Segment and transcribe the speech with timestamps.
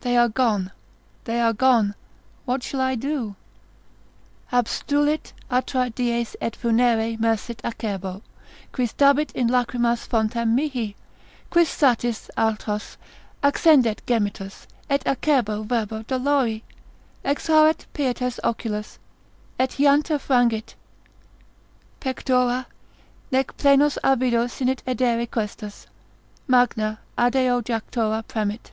[0.00, 0.72] They are gone,
[1.22, 1.94] they are gone;
[2.46, 3.36] what shall I do?
[4.52, 8.22] Abstulit atra dies et funere mersit acerbo,
[8.72, 10.96] Quis dabit in lachrymas fontem mihi?
[11.48, 12.96] quis satis altos
[13.44, 16.64] Accendet gemitus, et acerbo verba dolori?
[17.24, 18.98] Exhaurit pietas oculos,
[19.60, 20.74] et hiantia frangit
[22.00, 22.66] Pectora,
[23.30, 25.86] nec plenos avido sinit edere questus,
[26.48, 28.72] Magna adeo jactura premit,